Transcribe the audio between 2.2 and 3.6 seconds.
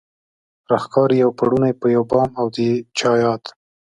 او د چا ياد